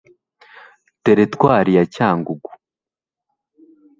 [1.03, 2.49] Teritwari ya Cyangugu